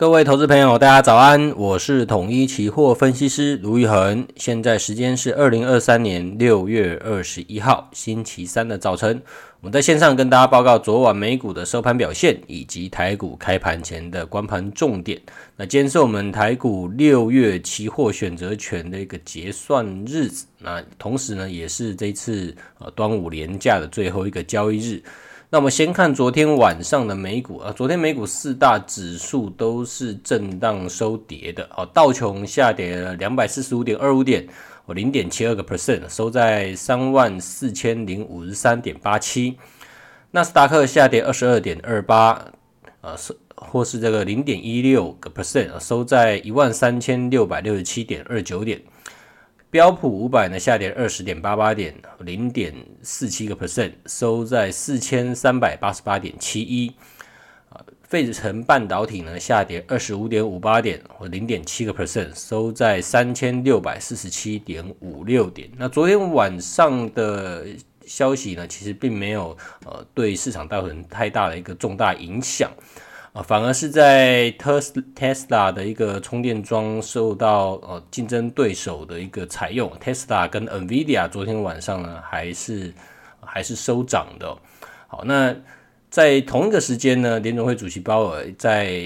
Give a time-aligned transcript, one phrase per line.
[0.00, 9.20] 各位投资朋友，大家早安，我是统一期货分析师卢昱衡，现在时间是二零二三年六月二十一号星期三的早晨，
[9.60, 15.20] 我们在线上跟大家报告昨晚美股的收盘表现，以及台股开盘前的观盘重点。
[15.54, 25.02] 那今天是我们台股六月期货选择权的一个结算日子，那同时呢，也是这次呃端午连假的最后一个交易日。
[25.52, 34.46] 那我们先看昨天晚上的美股啊，昨天美股四大指数都是震荡收跌的哦，道琼下跌了两百四十五点二五点，
[34.86, 39.58] 哦零点七二个 percent，收在三万四千零五十三点八七，
[40.30, 42.44] 纳斯达克下跌二十二点二八，
[43.00, 48.80] 呃是或是这个零点一六个 percent，收在一万三千六百六十七点二九点。
[49.70, 56.92] 标普五百呢下跌二十点八八点，零点四七个 percent，收在四千三百八十八点七一。
[57.68, 65.70] 啊，费城半导体呢下跌二十五点五八点，或零点七个 percent，收在三千六百四十七点五六点。
[65.76, 67.64] 那昨天晚上的
[68.04, 72.68] 消息呢，其实并没有呃对市场造成太大的一个重大影响。
[73.32, 82.92] 啊，反而是在特斯特斯拉的一个充电桩受到呃竞争对手的一个采用，特斯拉跟 NVIDIA 昨天晚上呢还是
[83.40, 84.56] 还是收涨的。
[85.06, 85.54] 好，那
[86.10, 89.00] 在同一个时间呢，联总会主席鲍尔在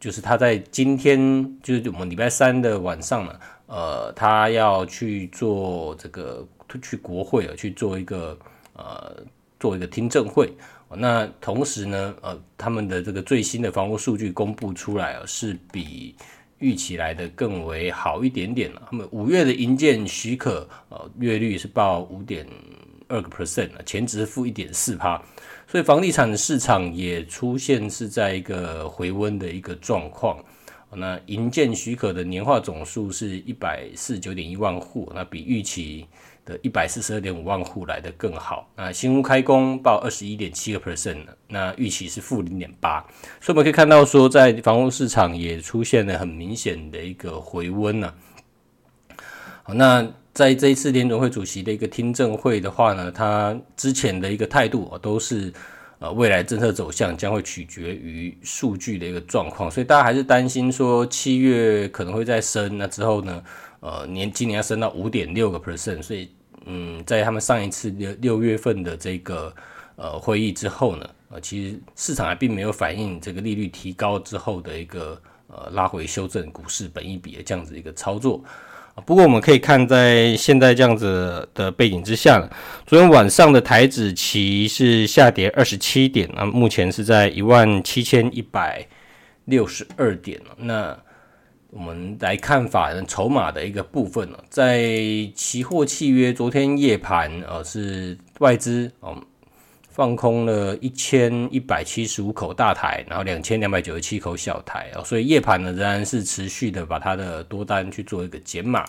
[0.00, 3.32] 就是他在今天就是我们礼拜三的晚上呢，
[3.66, 6.44] 呃，他要去做这个
[6.82, 8.36] 去国会啊去做一个
[8.72, 9.14] 呃
[9.60, 10.52] 做一个听证会。
[10.96, 16.14] 那同时呢，呃，他们的这个最新的房屋数据公布出来啊，是比
[16.58, 18.82] 预期来的更为好一点点了。
[18.90, 22.46] 他们五月的营建许可，呃，月率是报五点
[23.08, 25.22] 二个 percent，前值负一点四趴，
[25.66, 30.38] 所以房地产市场也出现是在一个回温的一个状况。
[30.92, 36.04] 那营建许可的年化总数是一百四十九点一万户，那比预期
[36.50, 38.68] 的一百四十二点五万户来的更好。
[38.76, 43.00] 那新屋开工报二十一点七个 percent，那预期是负零点八，
[43.40, 48.12] 所以我们可以看到说，在房屋市场也出现了很明显的一个回温呢。
[49.62, 55.52] 好，那在这一次联准会主席的一个听证会的话呢，他之前的一个态度都是。
[56.02, 63.44] 呃，未来政策走向将会取决于数据的一个状况，所以大家还是担心说七月可能会再升，那之后呢，
[63.80, 66.30] 呃，年今年要升到五点六个 percent，所以
[66.66, 69.54] 嗯，在他们上一次六六月份的这个
[69.96, 78.42] 呃会议之后呢，呃，其实市场还并没有反映这个利率提高之后的一个呃拉回修正股市本益比的这样子一个操作。
[79.06, 82.46] 不过我们可以看，在现在这样子的背景之下，
[82.86, 88.86] 昨天晚上的台指期是下跌二十七点，那目前是在一万七千一百
[89.46, 90.38] 六十二点。
[90.58, 90.98] 那
[91.70, 94.82] 我们来看法人筹码的一个部分，在
[95.34, 99.16] 期货契约昨天夜盘，呃，是外资哦。
[99.92, 108.84] 放空了一千一百七十五口大台，然后两千两百九十七口小台啊，所以夜盘呢仍然是持续的把它的多单去做一个减码。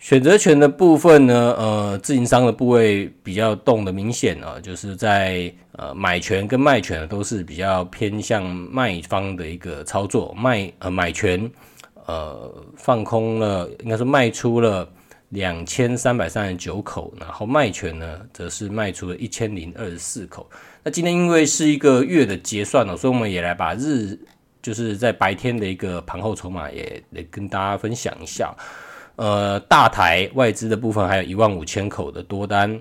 [0.00, 11.48] 选择权的部分呢，呃，自营商的部位比较动的明显啊，就是在呃买权跟卖权都是比较偏向卖方的一个操作，卖呃买权
[12.06, 14.88] 呃放空了，应该是卖出了。
[15.28, 20.44] 两千三百三十九口，然后卖权呢，则是卖出了一千零二十四口。
[20.82, 24.18] 那今天因为是一个月的结算了，所以我们也来把日
[24.60, 28.52] 就是在白天的一个盘后筹码也来跟大家分享一下。
[29.20, 32.80] 呃，大台外资的部分还有一万五千口的多单，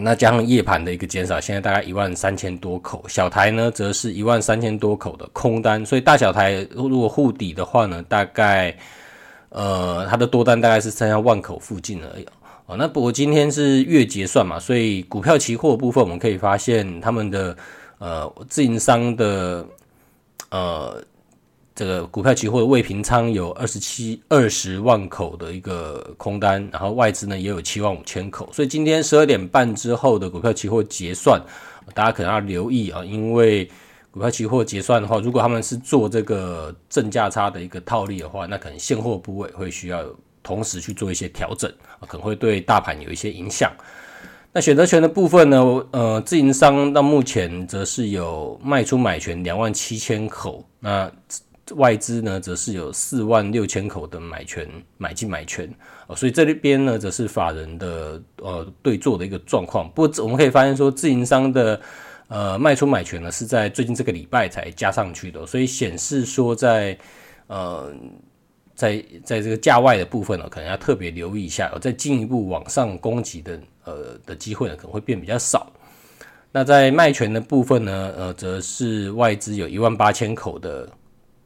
[0.00, 3.04] 那加上夜盘的一个减少，现在大概一万三千多口。
[3.08, 8.76] 小台呢，则是一万三千多口的空单，所以大小台如果互抵的话呢，大概。
[9.54, 12.26] 呃，它的多单大概是剩下万口附近而已
[12.64, 12.74] 哦。
[12.74, 17.54] 那不过今天是月结算嘛，所以股票期货部分我们可以发现，他们的
[17.98, 19.62] 呃自营商的
[20.48, 21.04] 呃
[21.82, 28.48] 这个股票期货未平仓有二十七二十万口的一个空单，然后外资呢也有七万五千口。
[28.52, 31.42] 所以今天十二点半之后的股票期货结算，
[31.92, 33.68] 大家可能要留意啊，因为。
[34.12, 40.04] 股票期货结算的话，如果他们是做这个正价差的一个套利的话，那可能现货部位会需要
[40.42, 41.72] 同时去做一些调整，
[42.06, 43.72] 可能会对大盘有一些影响。
[44.52, 45.58] 那选择权的部分呢？
[45.92, 51.10] 呃，自营商到目前则是有卖出买权两万七千口，那
[51.74, 54.68] 外资呢则是有四万六千口的买权
[54.98, 55.72] 买进买权，
[56.16, 59.90] 所以这边呢则是法人的呃对做的一个状况。
[59.94, 61.80] 不过我们可以发现说，自营商的。
[62.28, 66.96] 呃，卖出买权呢是在最近这个礼拜才加上去的，所以显示说在
[67.46, 67.92] 呃
[68.74, 75.70] 在在这个价外的部分呢，可能要特别留意一下，再进一步往上攻击的呃的机会呢可能会变比较少。
[76.50, 80.88] 那在卖权的部分呢，呃，则是外资有一万八千口的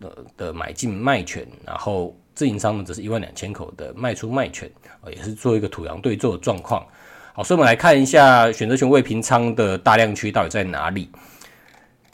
[0.00, 4.70] 呃的买进卖权，然后自营商呢则是一万两千口的卖出卖权，
[5.00, 6.86] 呃，也是做一个土洋对做的状况。
[7.34, 11.08] 好，所以我们来看一下选择权未平仓的大量区到底在哪里。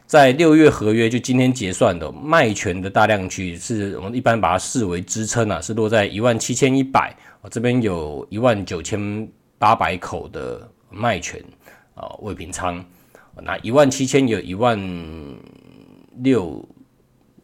[0.05, 7.17] 在六月合约就今天结算的卖权的大量区，是我们一般把它视为支撑啊，是落在一万七千一百。
[7.40, 9.26] 我这边有一万九千
[9.58, 11.43] 八百口的卖权
[11.94, 12.84] 啊未平仓，
[13.43, 14.79] 那一万七千有一万
[16.19, 16.62] 六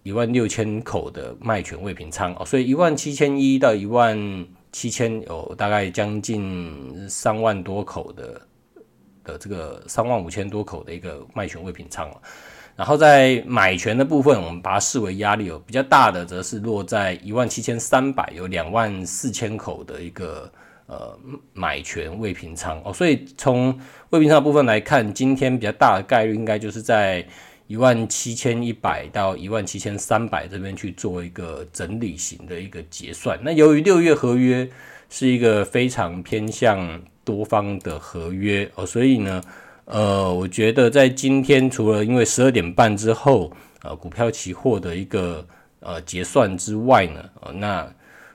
[0.08, 4.46] 一万六千口的卖权未平仓哦，所以一万七千一到一万。
[4.70, 8.38] 七千有大概将近三万多口的
[9.24, 12.06] 的这个三万五千多口的一个卖权未平仓，
[12.76, 20.52] 然后在买权的部分，我们把它视为压力有比较大的，则是落在一万七千三百，有两万四千口的一个
[20.86, 21.18] 呃
[21.54, 23.68] 买权未平仓哦，所以从
[24.10, 27.26] 未平仓的部分来看，今天比较大的概率应该就是在。
[27.68, 33.38] 一万七千一百到一万七千三百这边去做一个整理型的一个结算。
[33.42, 34.66] 那由于六月合约
[35.10, 39.42] 是一个非常偏向多方的合约哦，所以呢，
[39.84, 45.46] 呃，我觉得在今天除了因为十二点半之后呃股票期货的一个
[45.80, 47.94] 呃结算之外呢，呃，那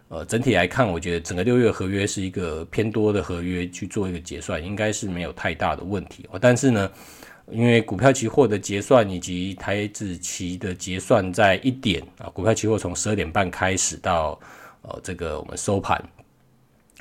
[0.09, 6.37] 呃整体来看，我觉得整个六月合约是一个偏多的合约去做一个结算，应该是没有太大的问题哦。
[6.39, 6.87] 但是呢。
[7.51, 14.39] 因为股票期货的结算以及台指期的结算在一点啊，股票期货从十二点半开始到
[14.81, 15.97] 呃这个我们收盘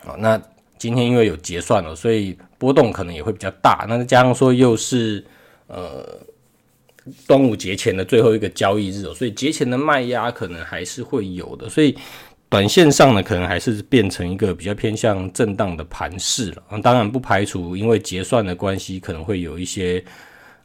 [0.05, 0.41] 啊，那
[0.77, 3.87] 今天因为有结算了，所以波动可能也会比较大。
[3.89, 5.25] 那加上说又是
[5.69, 6.05] 呃
[7.25, 11.97] 端午节前的最后一个交易日，所以节前的卖压可能还是会有的，所以
[12.49, 16.81] 短线上呢可能还是变成一个比较偏向震荡的盘势了。
[16.83, 20.05] 当然不排除因为结算的关系可能会有一些。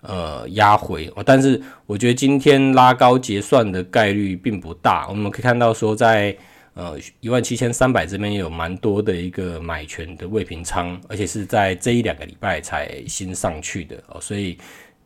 [0.08, 5.06] 呃，压回，但是我觉得今天拉高结算的概率并不大。
[5.10, 6.34] 我们可以看到说在，
[6.76, 14.58] 呃一万七千三百这边有蛮多的一个买权的未平仓，而且是在这一两个礼拜才新上去的哦，所以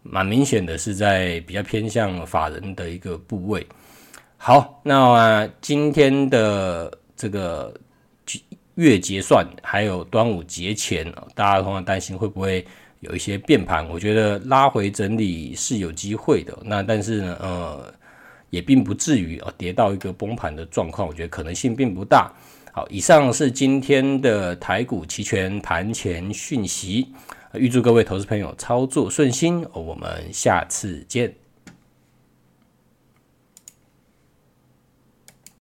[0.04, 3.66] 蛮明显的是在比较偏向法人的一个部位。
[4.38, 7.74] 好，那、呃、今天的这个
[8.76, 12.64] 月结算还有端午节前，大家通常担心会不会？
[13.02, 16.58] 有一些变盘，我觉得拉回整理是有机会的。
[16.64, 17.94] 那但是呢，呃，
[18.50, 22.32] 也并不至于啊跌到一个崩盘的状况，我觉得可能性并不大。
[22.72, 27.08] 好，以上是今天的台股期权盘前讯息，
[27.54, 31.41] 预祝各位投资朋友操作顺心，我们下次见。